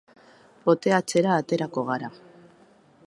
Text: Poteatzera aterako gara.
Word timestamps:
Poteatzera 0.69 1.35
aterako 1.43 1.85
gara. 1.91 2.11